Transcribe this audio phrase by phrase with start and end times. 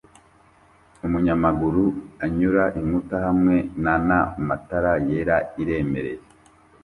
[1.05, 1.83] Umunyamaguru
[2.25, 6.23] anyura inkuta hamwe nana matara yera iremereye